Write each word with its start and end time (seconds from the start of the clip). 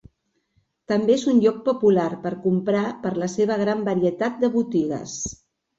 També 0.91 1.13
és 1.15 1.25
un 1.33 1.41
lloc 1.43 1.59
popular 1.69 2.07
per 2.25 2.33
comprar 2.49 2.83
per 3.05 3.15
la 3.25 3.31
seva 3.37 3.63
gran 3.65 3.89
varietat 3.93 4.45
de 4.45 4.55
botigues. 4.59 5.19